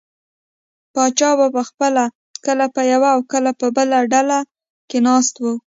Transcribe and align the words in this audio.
پاچا 0.93 1.29
به 1.39 1.47
پخپله 1.55 2.05
کله 2.45 2.65
په 2.75 2.81
یوه 2.93 3.09
او 3.15 3.21
کله 3.31 3.51
بله 3.77 3.97
ډله 4.13 4.39
کې 4.89 4.99
ناست 5.07 5.35
و. 5.41 5.45